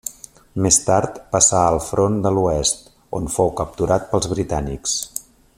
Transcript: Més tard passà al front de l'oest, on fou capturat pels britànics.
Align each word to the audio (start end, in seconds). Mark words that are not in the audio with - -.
Més 0.65 0.79
tard 0.85 1.19
passà 1.35 1.59
al 1.67 1.77
front 1.89 2.17
de 2.25 2.33
l'oest, 2.37 2.83
on 3.21 3.31
fou 3.37 3.55
capturat 3.63 4.13
pels 4.15 4.31
britànics. 4.37 5.01